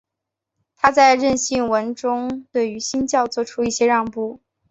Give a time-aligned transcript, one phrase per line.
[0.75, 4.41] 他在认信文中对于新教做出一些让步。